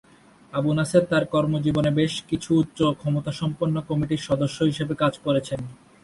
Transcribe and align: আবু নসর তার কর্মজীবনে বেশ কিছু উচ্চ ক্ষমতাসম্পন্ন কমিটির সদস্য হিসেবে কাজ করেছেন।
আবু 0.53 0.69
নসর 0.77 1.03
তার 1.11 1.23
কর্মজীবনে 1.33 1.91
বেশ 1.99 2.13
কিছু 2.29 2.49
উচ্চ 2.61 2.79
ক্ষমতাসম্পন্ন 2.99 3.75
কমিটির 3.89 4.25
সদস্য 4.27 4.57
হিসেবে 4.69 4.93
কাজ 5.01 5.13
করেছেন। 5.25 5.59